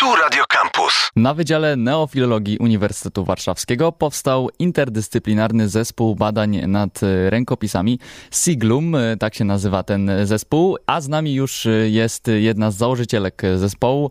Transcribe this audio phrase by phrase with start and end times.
[0.00, 1.10] Tu Radio Campus.
[1.16, 7.98] Na Wydziale Neofilologii Uniwersytetu Warszawskiego powstał interdyscyplinarny zespół badań nad rękopisami.
[8.30, 14.10] Siglum, tak się nazywa ten zespół, a z nami już jest jedna z założycielek zespołu,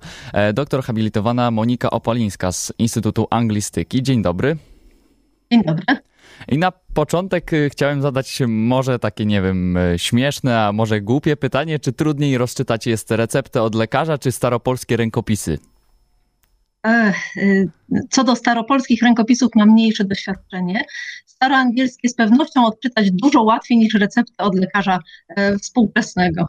[0.54, 4.04] doktor habilitowana Monika Opolińska z Instytutu Anglistyki.
[4.04, 4.58] Dzień dobry.
[5.52, 5.84] Dzień dobry.
[6.48, 11.94] I na początek chciałem zadać może takie, nie wiem, śmieszne, a może głupie pytanie, czy
[11.94, 15.60] trudniej rozczytać jest receptę od lekarza, czy staropolskie rękopisy?
[16.88, 17.70] Y,
[18.10, 20.86] co do staropolskich rękopisów mam mniejsze doświadczenie.
[21.26, 26.48] Staroangielskie z pewnością odczytać dużo łatwiej niż receptę od lekarza e, współczesnego.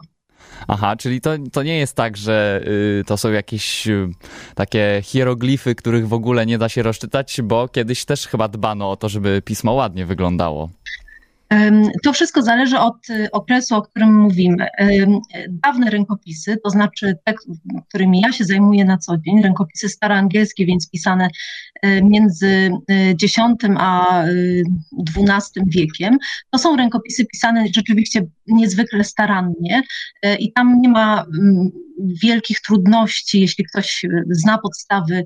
[0.67, 2.61] Aha, czyli to, to nie jest tak, że
[2.99, 4.09] y, to są jakieś y,
[4.55, 8.95] takie hieroglify, których w ogóle nie da się rozczytać, bo kiedyś też chyba dbano o
[8.95, 10.69] to, żeby pismo ładnie wyglądało.
[12.03, 14.67] To wszystko zależy od y, okresu, o którym mówimy.
[15.49, 17.33] Dawne rękopisy, to znaczy te,
[17.89, 21.29] którymi ja się zajmuję na co dzień, rękopisy staroangielskie, więc pisane
[22.03, 22.71] między
[23.23, 24.23] X y, a
[25.17, 26.17] XII wiekiem,
[26.49, 29.81] to są rękopisy pisane rzeczywiście niezwykle starannie
[30.39, 31.69] i tam nie ma mm,
[32.23, 35.23] wielkich trudności, jeśli ktoś zna podstawy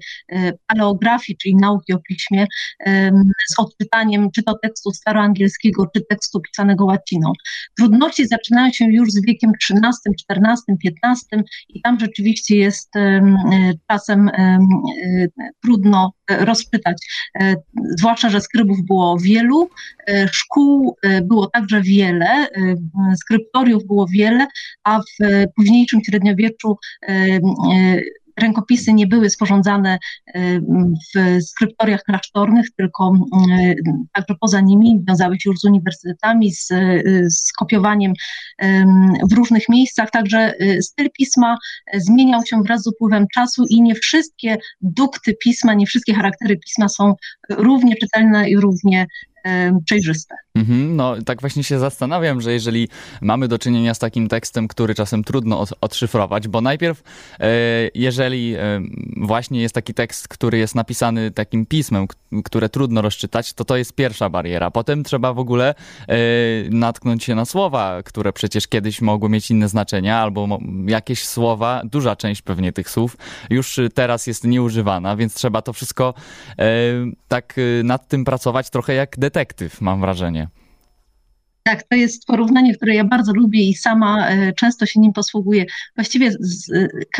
[0.68, 2.46] paleografii, czyli nauki o piśmie,
[3.50, 7.34] z odczytaniem czy to tekstu staroangielskiego, czy tekstu pisanego łaciną.
[7.78, 12.92] Trudności zaczynają się już z wiekiem XIII, XIV, XV i tam rzeczywiście jest
[13.92, 14.32] czasem
[15.64, 16.98] trudno rozpytać,
[17.98, 19.70] zwłaszcza, że skrybów było wielu,
[20.32, 22.48] szkół było także wiele,
[23.16, 24.48] skryptoriów było wiele,
[24.84, 26.78] a w późniejszym średniowieczu
[28.38, 30.00] rękopisy nie były sporządzane
[31.16, 33.14] w skryptoriach klasztornych, tylko
[34.14, 36.68] także poza nimi, wiązały się już z uniwersytetami, z,
[37.30, 38.14] z kopiowaniem
[39.32, 41.58] w różnych miejscach, także y, styl pisma
[41.94, 46.90] zmieniał się wraz z upływem czasu i nie wszystkie dukty pisma, nie wszystkie charaktery pisma
[46.90, 47.14] są
[47.50, 49.08] równie czytelne i równie
[49.86, 50.36] przejrzyste.
[50.56, 52.90] Mhm, no tak właśnie się zastanawiam, że jeżeli
[53.22, 57.04] mamy do czynienia z takim tekstem, który czasem trudno odszyfrować, bo najpierw
[57.40, 57.48] e,
[57.96, 58.82] jeżeli e,
[59.18, 62.08] właśnie jest taki tekst, który jest napisany takim pismem,
[62.44, 64.72] które trudno rozczytać, to to jest pierwsza bariera.
[64.72, 65.76] Potem trzeba w ogóle
[66.08, 66.16] e,
[66.70, 72.16] natknąć się na słowa, które przecież kiedyś mogły mieć inne znaczenia, albo jakieś słowa, duża
[72.16, 73.18] część pewnie tych słów
[73.50, 76.14] już teraz jest nieużywana, więc trzeba to wszystko
[77.28, 80.45] tak nad tym pracować trochę jak detektyw, mam wrażenie.
[81.68, 85.66] Tak, to jest porównanie, które ja bardzo lubię i sama e, często się nim posługuję.
[85.96, 86.72] Właściwie z,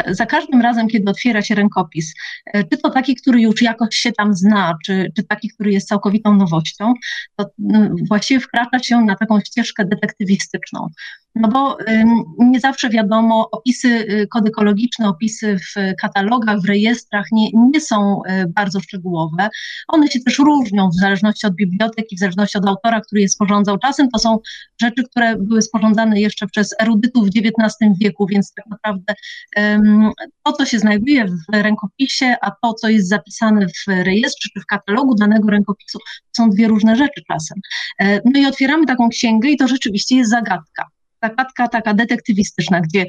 [0.10, 2.14] za każdym razem, kiedy otwiera się rękopis,
[2.46, 5.88] e, czy to taki, który już jakoś się tam zna, czy, czy taki, który jest
[5.88, 6.94] całkowitą nowością,
[7.36, 7.46] to
[8.08, 10.88] właściwie wkracza się na taką ścieżkę detektywistyczną
[11.36, 11.78] no bo
[12.40, 18.48] nie zawsze wiadomo, opisy y, kodykologiczne, opisy w katalogach, w rejestrach nie, nie są y,
[18.48, 19.50] bardzo szczegółowe.
[19.88, 23.78] One się też różnią w zależności od biblioteki, w zależności od autora, który je sporządzał.
[23.78, 24.40] Czasem to są
[24.82, 29.14] rzeczy, które były sporządzane jeszcze przez erudytów w XIX wieku, więc tak naprawdę
[30.44, 34.66] to, co się znajduje w rękopisie, a to, co jest zapisane w rejestrze czy w
[34.66, 36.00] katalogu danego rękopisu,
[36.38, 37.60] są dwie różne rzeczy czasem.
[38.00, 40.95] E, no i otwieramy taką księgę i to rzeczywiście jest zagadka
[41.30, 43.06] zagadka taka detektywistyczna, gdzie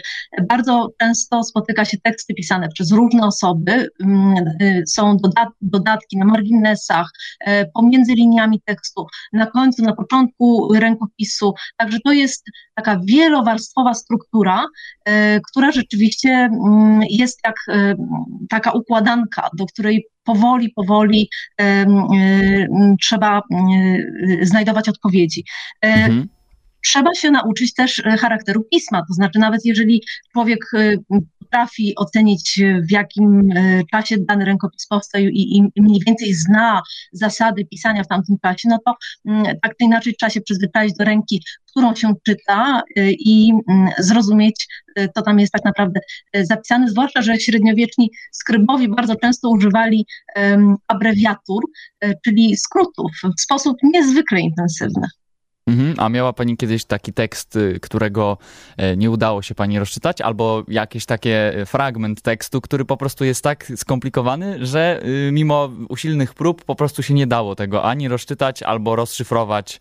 [0.48, 5.16] bardzo często spotyka się teksty pisane przez różne osoby, mm, y, są
[5.60, 7.10] dodatki na marginesach,
[7.40, 11.54] e, pomiędzy liniami tekstu, na końcu, na początku rękopisu.
[11.76, 12.44] Także to jest
[12.74, 14.66] taka wielowarstwowa struktura,
[15.04, 17.94] e, która rzeczywiście mm, jest jak e,
[18.48, 21.30] taka układanka, do której powoli, powoli
[23.00, 23.42] trzeba
[24.42, 25.44] znajdować odpowiedzi.
[25.82, 26.28] Mhm
[26.86, 29.02] trzeba się nauczyć też e, charakteru pisma.
[29.08, 30.02] To znaczy, nawet jeżeli
[30.32, 30.96] człowiek e,
[31.40, 33.52] potrafi ocenić, e, w jakim
[33.92, 36.82] czasie dany rękopis powstał i, i mniej więcej zna
[37.12, 38.96] zasady pisania w tamtym czasie, no to
[39.26, 44.66] mm, tak czy inaczej trzeba się przyzwyczaić do ręki, którą się czyta i mm, zrozumieć,
[45.14, 46.00] co tam jest tak naprawdę
[46.42, 50.06] zapisane, zwłaszcza, że średniowieczni skrybowi bardzo często używali
[50.88, 51.64] abrewiatur,
[52.24, 55.06] czyli skrótów w sposób niezwykle intensywny.
[55.66, 55.94] Mhm.
[55.98, 58.38] A miała pani kiedyś taki tekst, y, którego
[58.76, 63.24] e, nie udało się pani rozczytać, albo jakiś taki e, fragment tekstu, który po prostu
[63.24, 68.08] jest tak skomplikowany, że y, mimo usilnych prób po prostu się nie dało tego ani
[68.08, 69.80] rozczytać, albo rozszyfrować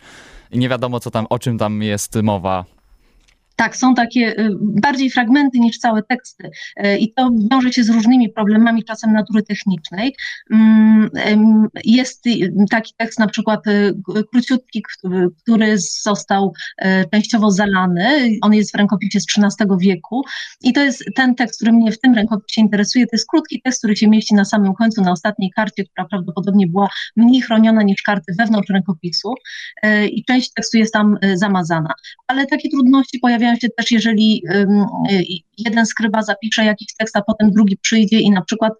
[0.50, 2.75] i nie wiadomo co tam, o czym tam jest mowa.
[3.56, 6.50] Tak, są takie y, bardziej fragmenty niż całe teksty
[6.84, 10.16] y, i to wiąże się z różnymi problemami, czasem natury technicznej.
[10.50, 12.24] Mm, jest
[12.70, 13.94] taki tekst na przykład y,
[14.32, 14.82] króciutki,
[15.42, 16.52] który został
[17.12, 20.22] częściowo zalany, on jest w rękopisie z XIII wieku
[20.62, 23.80] i to jest ten tekst, który mnie w tym rękopisie interesuje, to jest krótki tekst,
[23.80, 28.02] który się mieści na samym końcu, na ostatniej karcie, która prawdopodobnie była mniej chroniona niż
[28.02, 29.34] karty wewnątrz rękopisu
[30.10, 31.94] i część tekstu jest tam zamazana.
[32.26, 34.42] Ale takie trudności pojawiają pojawiają się też, jeżeli
[35.58, 38.72] jeden skryba zapisze jakiś tekst, a potem drugi przyjdzie i na przykład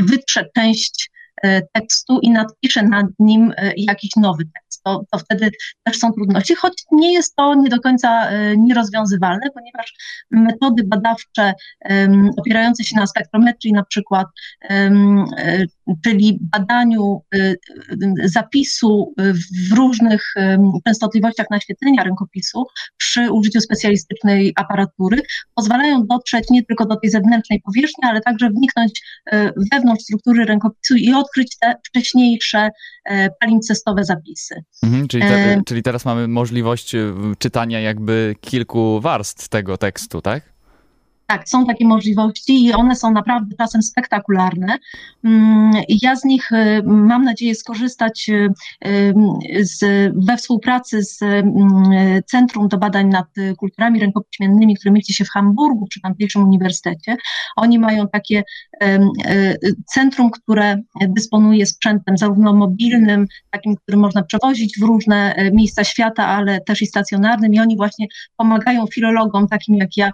[0.00, 1.10] wytrze część
[1.42, 4.71] e, tekstu i nadpisze nad nim e, jakiś nowy tekst.
[4.84, 5.50] To, to wtedy
[5.84, 9.94] też są trudności, choć nie jest to nie do końca e, nierozwiązywalne, ponieważ
[10.30, 11.54] metody badawcze
[12.36, 14.26] opierające się na spektrometrii na przykład,
[16.04, 17.56] czyli badaniu y,
[18.24, 19.14] zapisu
[19.70, 20.34] w różnych
[20.86, 25.22] częstotliwościach naświetlenia rękopisu przy użyciu specjalistycznej aparatury,
[25.54, 29.02] pozwalają dotrzeć nie tylko do tej zewnętrznej powierzchni, ale także wniknąć
[29.72, 32.70] wewnątrz struktury rękopisu i odkryć te wcześniejsze
[33.04, 34.64] e, palimpcestowe zapisy.
[34.82, 40.51] Mhm, czyli, te, czyli teraz mamy możliwość y, czytania jakby kilku warstw tego tekstu, tak?
[41.26, 44.78] Tak, są takie możliwości i one są naprawdę czasem spektakularne.
[45.24, 45.72] Mm,
[46.02, 48.52] ja z nich y, mam nadzieję skorzystać y,
[48.86, 53.26] y, z, we współpracy z mm, Centrum do Badań nad
[53.56, 57.16] Kulturami Rękopiśmiennymi, które mieści się w Hamburgu przy tamtejszym uniwersytecie.
[57.56, 58.42] Oni mają takie
[59.86, 60.76] centrum, które
[61.08, 66.86] dysponuje sprzętem zarówno mobilnym, takim, który można przewozić w różne miejsca świata, ale też i
[66.86, 70.12] stacjonarnym i oni właśnie pomagają filologom takim jak ja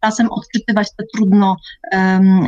[0.00, 1.56] czasem odczytywać te trudno,
[1.92, 2.44] um,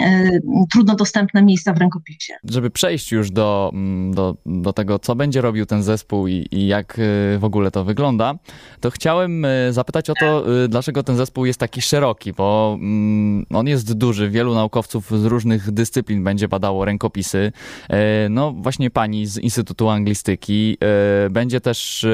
[0.73, 2.35] trudno dostępne miejsca w rękopisie.
[2.45, 6.67] Żeby przejść już do, mm, do, do tego, co będzie robił ten zespół i, i
[6.67, 8.35] jak e, w ogóle to wygląda,
[8.81, 13.67] to chciałem e, zapytać o to, dlaczego ten zespół jest taki szeroki, bo mm, on
[13.67, 17.53] jest duży, wielu naukowców z różnych dyscyplin będzie badało rękopisy.
[18.31, 20.77] No właśnie pani z Instytutu Anglistyki,
[21.31, 22.07] będzie też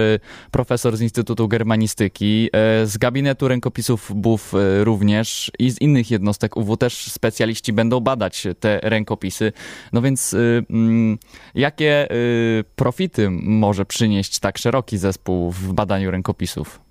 [0.51, 2.51] profesor z Instytutu Germanistyki,
[2.85, 8.47] z gabinetu rękopisów BUF również, też i z innych jednostek UW też specjaliści będą badać
[8.61, 9.53] te rękopisy.
[9.93, 11.19] No więc y, mm,
[11.55, 16.86] jakie y, profity może przynieść tak szeroki zespół w badaniu rękopisów?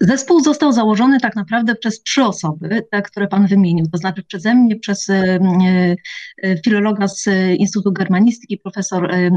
[0.00, 4.54] Zespół został założony tak naprawdę przez trzy osoby, te, które Pan wymienił, to znaczy przeze
[4.54, 5.38] mnie, przez e,
[6.42, 7.24] e, filologa z
[7.56, 9.30] Instytutu Germanistyki, profesor e,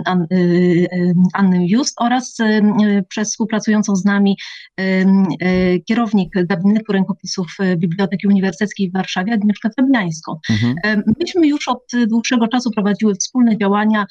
[1.33, 2.37] Annę Just oraz
[3.09, 4.37] przez współpracującą z nami
[5.87, 7.47] kierownik gabinetu rękopisów
[7.77, 10.39] Biblioteki Uniwersyteckiej w Warszawie, Agnieszkę Fabiańską.
[10.49, 11.03] Mhm.
[11.19, 14.05] Myśmy już od dłuższego czasu prowadziły wspólne działania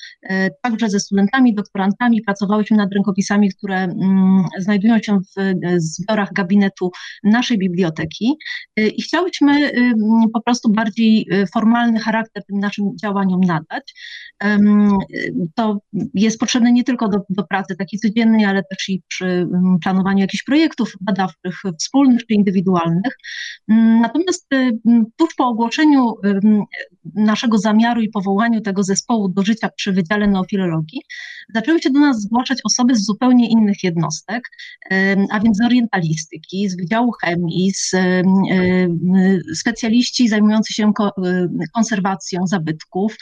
[0.62, 5.54] także ze studentami, doktorantami, pracowałyśmy nad rękopisami, które mm, znajdują się w
[5.84, 6.90] zbiorach gabinetu
[7.24, 8.36] naszej biblioteki
[8.80, 9.94] y, i chciałyśmy y,
[10.32, 13.94] po prostu bardziej y, formalny charakter tym naszym działaniom nadać.
[15.54, 15.78] To
[16.14, 19.48] jest potrzebne nie tylko do, do pracy takiej codziennej, ale też i przy
[19.82, 23.16] planowaniu jakichś projektów badawczych wspólnych czy indywidualnych.
[23.68, 24.48] Natomiast
[25.16, 26.14] tuż po ogłoszeniu
[27.14, 31.02] naszego zamiaru i powołaniu tego zespołu do życia przy Wydziale Neofilologii,
[31.54, 34.48] zaczęły się do nas zgłaszać osoby z zupełnie innych jednostek,
[35.30, 37.90] a więc z orientalistyki, z Wydziału Chemii, z
[39.58, 40.92] specjaliści zajmujący się
[41.74, 43.16] konserwacją zabytków,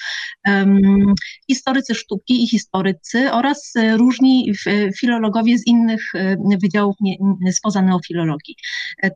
[1.51, 4.53] historycy sztuki i historycy oraz różni
[5.01, 6.13] filologowie z innych
[6.63, 6.97] wydziałów
[7.53, 8.57] spoza neofilologii.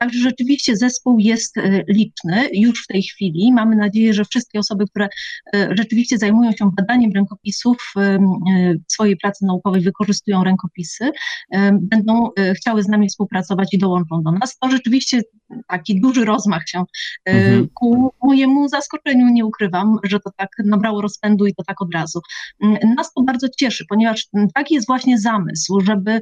[0.00, 1.56] Także rzeczywiście zespół jest
[1.88, 3.52] liczny już w tej chwili.
[3.52, 5.08] Mamy nadzieję, że wszystkie osoby, które
[5.70, 7.76] rzeczywiście zajmują się badaniem rękopisów
[8.88, 11.10] w swojej pracy naukowej, wykorzystują rękopisy,
[11.72, 13.25] będą chciały z nami współpracować
[13.72, 14.58] i dołączą do nas.
[14.58, 15.22] To rzeczywiście
[15.68, 17.68] taki duży rozmach się e, mhm.
[17.74, 22.20] ku mojemu zaskoczeniu nie ukrywam, że to tak nabrało rozpędu i to tak od razu.
[22.96, 26.20] Nas to bardzo cieszy, ponieważ taki jest właśnie zamysł, żeby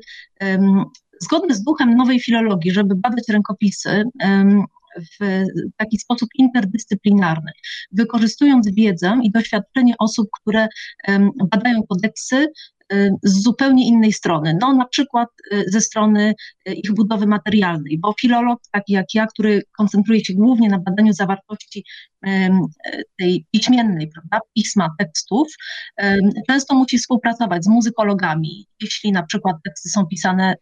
[1.20, 4.04] zgodny z duchem nowej filologii, żeby badać rękopisy,
[5.20, 5.46] w
[5.76, 7.52] taki sposób interdyscyplinarny,
[7.92, 10.68] wykorzystując wiedzę i doświadczenie osób, które
[11.50, 12.46] badają kodeksy,
[12.92, 16.34] Y, z zupełnie innej strony, no na przykład y, ze strony y,
[16.66, 21.84] ich budowy materialnej, bo filolog taki jak ja, który koncentruje się głównie na badaniu zawartości
[23.18, 25.48] tej piśmiennej, prawda, pisma, tekstów,
[26.48, 30.54] często musi współpracować z muzykologami, jeśli na przykład teksty są pisane,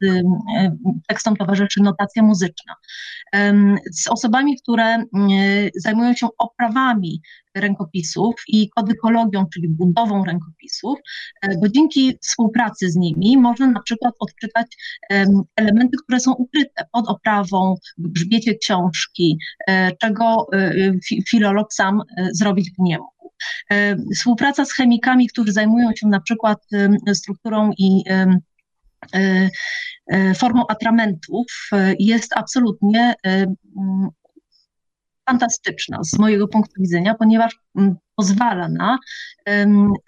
[1.09, 2.75] tekstom towarzyszy notacja muzyczna,
[3.92, 5.04] z osobami, które
[5.76, 7.21] zajmują się oprawami
[7.54, 10.99] rękopisów i kodykologią, czyli budową rękopisów,
[11.42, 14.66] e, bo dzięki współpracy z nimi można na przykład odczytać
[15.56, 19.38] elementy elementy, które są ukryte pod oprawą, w grzbiecie książki,
[20.00, 20.46] czego
[21.28, 22.00] filolog sam
[22.32, 23.32] zrobić by nie mógł.
[24.14, 26.58] Współpraca z chemikami, którzy zajmują się na przykład
[27.14, 28.04] strukturą i
[30.37, 31.46] formą atramentów
[31.99, 33.14] jest absolutnie
[35.32, 38.98] fantastyczna z mojego punktu widzenia, ponieważ mm, pozwala na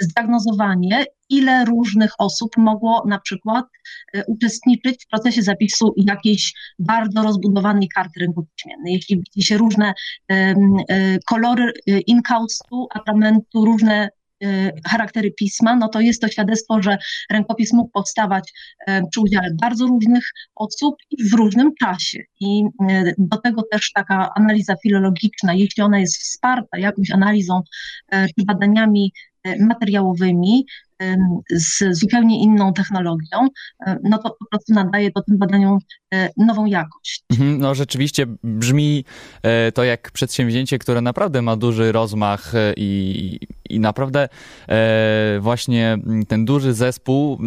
[0.00, 3.64] zdiagnozowanie, ile różnych osób mogło na przykład
[4.12, 8.92] e, uczestniczyć w procesie zapisu jakiejś bardzo rozbudowanej karty rynku piśmiennej.
[8.92, 9.94] Jeśli widzi się różne
[10.30, 10.54] e,
[11.26, 14.08] kolory e, inkaustu, atramentu, różne
[14.86, 16.98] charaktery pisma, no to jest to świadectwo, że
[17.30, 18.52] rękopis mógł powstawać
[18.86, 20.24] e, przy udziale bardzo różnych
[20.54, 22.18] osób i w różnym czasie.
[22.40, 27.62] I y, do tego też taka analiza filologiczna, jeśli ona jest wsparta jakąś analizą
[28.08, 29.12] e, czy badaniami
[29.44, 30.66] e, materiałowymi,
[31.50, 33.48] z zupełnie inną technologią,
[34.02, 35.78] no to po prostu nadaje to tym badaniom
[36.36, 37.24] nową jakość.
[37.30, 39.04] Mhm, no rzeczywiście brzmi
[39.74, 43.38] to jak przedsięwzięcie, które naprawdę ma duży rozmach i,
[43.70, 44.28] i naprawdę
[44.68, 45.98] e, właśnie
[46.28, 47.38] ten duży zespół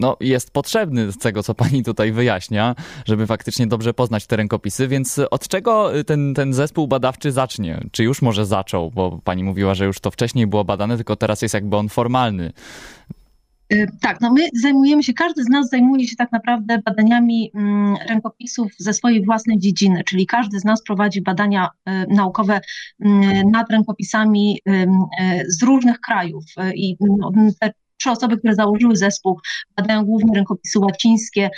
[0.00, 4.88] no, jest potrzebny z tego, co pani tutaj wyjaśnia, żeby faktycznie dobrze poznać te rękopisy,
[4.88, 7.80] więc od czego ten, ten zespół badawczy zacznie?
[7.92, 8.90] Czy już może zaczął?
[8.90, 12.52] Bo pani mówiła, że już to wcześniej było badane, tylko teraz jest jakby on formalny.
[13.72, 17.96] Y, tak, no my zajmujemy się, każdy z nas zajmuje się tak naprawdę badaniami mm,
[18.08, 22.60] rękopisów ze swojej własnej dziedziny, czyli każdy z nas prowadzi badania y, naukowe
[23.00, 24.86] mm, nad rękopisami y,
[25.48, 29.40] z różnych krajów i no, te trzy osoby, które założyły zespół,
[29.76, 31.50] badają głównie rękopisy łacińskie,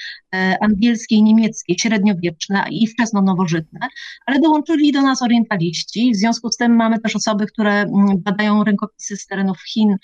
[0.60, 3.88] angielskie i niemieckie, średniowieczne i wczesno-nowożytne,
[4.26, 6.12] ale dołączyli do nas orientaliści.
[6.12, 9.96] W związku z tym mamy też osoby, które mm, badają rękopisy z terenów Chin,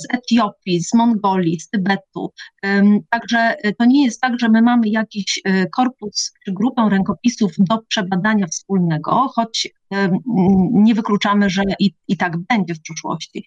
[0.00, 2.32] z Etiopii, z Mongolii, z Tybetu.
[3.10, 7.52] Także e, to nie jest tak, że my mamy jakiś e, korpus czy grupę rękopisów
[7.58, 9.68] do przebadania wspólnego, choć
[10.72, 13.46] nie wykluczamy, że i, i tak będzie w przyszłości.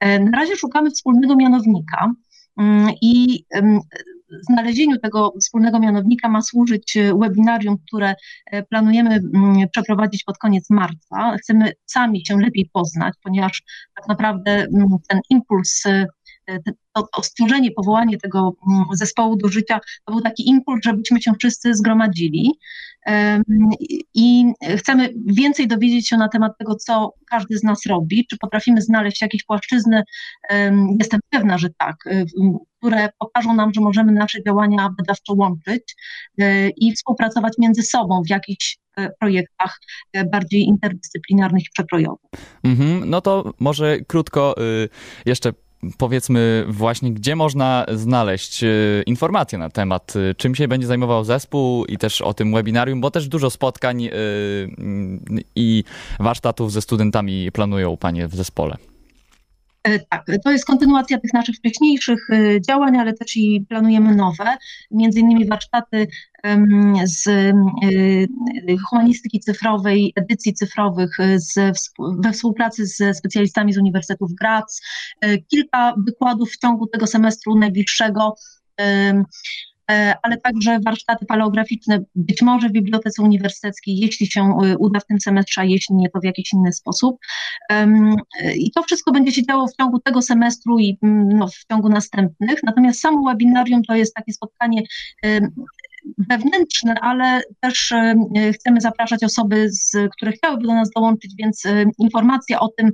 [0.00, 2.12] Na razie szukamy wspólnego mianownika
[2.58, 3.44] mm, i
[4.50, 8.14] znalezieniu tego wspólnego mianownika ma służyć e, webinarium, które
[8.46, 11.36] e, planujemy mm, przeprowadzić pod koniec marca.
[11.42, 13.62] Chcemy sami się lepiej poznać, ponieważ
[13.96, 16.06] tak naprawdę mm, ten impuls e,
[16.92, 21.32] to, to stworzenie, powołanie tego mm, zespołu do życia, to był taki impuls, żebyśmy się
[21.38, 22.52] wszyscy zgromadzili
[24.14, 24.44] i
[24.76, 29.22] chcemy więcej dowiedzieć się na temat tego, co każdy z nas robi, czy potrafimy znaleźć
[29.22, 30.02] jakieś płaszczyzny,
[30.98, 31.96] jestem pewna, że tak,
[32.86, 35.96] które pokażą nam, że możemy nasze działania badawczo łączyć
[36.38, 39.80] e, i współpracować między sobą w jakichś e, projektach
[40.12, 42.30] e, bardziej interdyscyplinarnych i przekrojowych.
[42.64, 44.88] Mhm, no to może krótko y,
[45.26, 45.52] jeszcze
[45.98, 48.64] powiedzmy właśnie, gdzie można znaleźć
[49.06, 53.28] informacje na temat, czym się będzie zajmował zespół i też o tym webinarium, bo też
[53.28, 54.08] dużo spotkań
[55.56, 55.84] i
[56.20, 58.76] warsztatów ze studentami planują panie w zespole.
[59.86, 64.56] E, tak, to jest kontynuacja tych naszych wcześniejszych e, działań, ale też i planujemy nowe,
[64.90, 66.06] między innymi warsztaty
[67.04, 67.52] z e,
[68.88, 71.78] humanistyki cyfrowej, edycji cyfrowych z,
[72.18, 74.82] we współpracy ze specjalistami z Uniwersytetu w Graz,
[75.48, 78.34] kilka wykładów w ciągu tego semestru najbliższego
[80.22, 85.20] ale także warsztaty paleograficzne, być może w Bibliotece Uniwersyteckiej, jeśli się e, uda w tym
[85.20, 87.16] semestrze, a jeśli nie, to w jakiś inny sposób.
[88.56, 92.62] I to wszystko będzie się działo w ciągu tego semestru i no, w ciągu następnych.
[92.62, 94.82] Natomiast samo webinarium to jest takie spotkanie
[96.18, 97.94] wewnętrzne, ale też
[98.54, 101.62] chcemy zapraszać osoby, z, które chciałyby do nas dołączyć, więc
[101.98, 102.90] informacja o tym,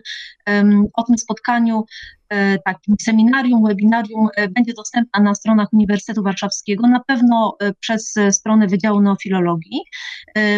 [0.95, 1.85] o tym spotkaniu
[2.22, 2.22] E,
[2.65, 8.67] takim seminarium, webinarium e, będzie dostępna na stronach Uniwersytetu Warszawskiego, na pewno e, przez stronę
[8.67, 9.81] Wydziału Neofilologii.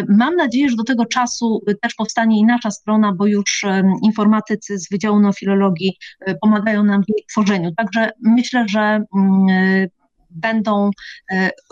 [0.07, 3.65] Mam nadzieję, że do tego czasu też powstanie i nasza strona, bo już
[4.03, 5.97] informatycy z Wydziału Neofilologii
[6.41, 7.71] pomagają nam w jej tworzeniu.
[7.77, 8.79] Także myślę, że
[9.15, 9.87] mm,
[10.29, 10.91] będą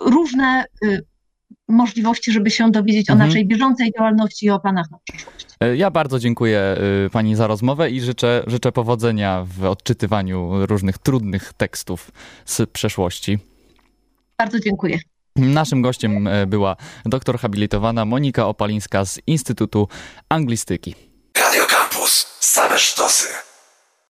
[0.01, 0.65] różne
[1.73, 3.21] możliwości, żeby się dowiedzieć mhm.
[3.21, 5.47] o naszej bieżącej działalności i o planach na przyszłość.
[5.59, 6.75] E, ja bardzo dziękuję
[7.05, 12.11] y, Pani za rozmowę i życzę, życzę powodzenia w odczytywaniu różnych trudnych tekstów
[12.45, 13.39] z przeszłości.
[14.37, 14.99] Bardzo dziękuję.
[15.35, 16.75] Naszym gościem e, była
[17.05, 19.87] doktor habilitowana Monika Opalińska z Instytutu
[20.29, 20.95] Anglistyki.
[21.37, 22.37] Radio Campus.
[22.39, 23.52] Same sztosy.